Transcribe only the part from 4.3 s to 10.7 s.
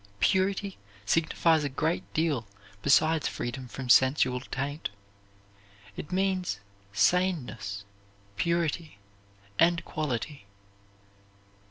taint. It means saneness, purity, and quality.